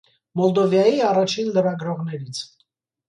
[0.39, 2.43] Մորդովիայի առաջին լրագրողներից։